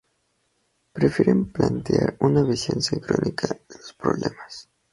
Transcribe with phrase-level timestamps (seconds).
[0.93, 4.67] Prefieren plantear una visión sincrónica de los problemas.